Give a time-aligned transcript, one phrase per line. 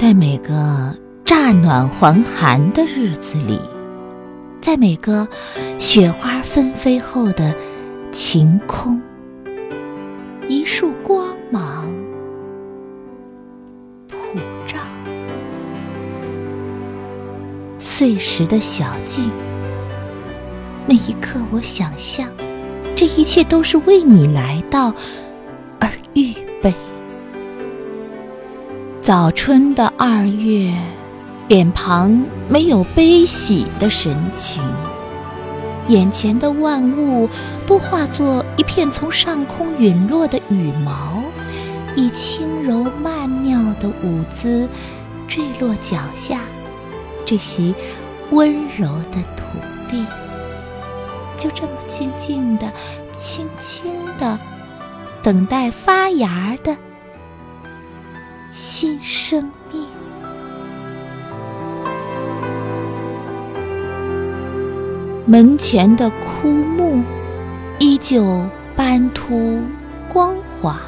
[0.00, 0.96] 在每个
[1.26, 3.60] 乍暖还寒的日子里，
[4.58, 5.28] 在每个
[5.78, 7.54] 雪花纷飞后的
[8.10, 8.98] 晴空，
[10.48, 11.84] 一束光芒
[14.08, 14.16] 普
[14.66, 14.78] 照。
[17.76, 19.30] 碎石的小径，
[20.86, 22.26] 那一刻，我想象，
[22.96, 24.94] 这一切都是为你来到
[25.78, 26.32] 而遇。
[29.02, 30.74] 早春的二月，
[31.48, 34.62] 脸庞没有悲喜的神情，
[35.88, 37.26] 眼前的万物
[37.66, 41.22] 都化作一片从上空陨落的羽毛，
[41.96, 44.68] 以轻柔曼妙的舞姿
[45.26, 46.40] 坠落脚下。
[47.24, 47.74] 这席
[48.30, 49.44] 温柔的土
[49.88, 50.04] 地，
[51.38, 52.70] 就这么静静的、
[53.12, 53.82] 轻轻
[54.18, 54.38] 的，
[55.22, 56.76] 等待发芽的
[58.50, 59.86] 新生命。
[65.26, 67.04] 门前的枯木
[67.78, 69.60] 依旧斑秃
[70.08, 70.80] 光滑，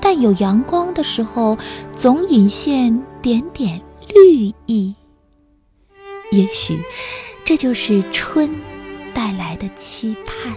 [0.00, 1.58] 但有阳光的时候，
[1.90, 3.82] 总隐现点点
[4.14, 4.94] 绿意。
[6.30, 6.80] 也许，
[7.44, 8.48] 这就是春
[9.12, 10.52] 带来的期盼；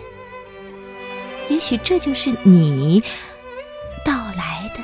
[1.50, 3.02] 也许，这就是你
[4.06, 4.82] 到来的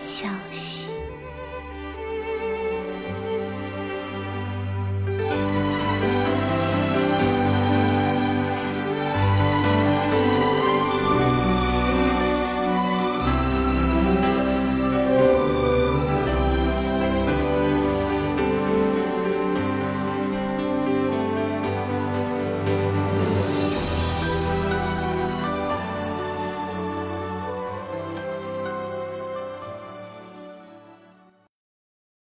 [0.00, 0.99] 消息。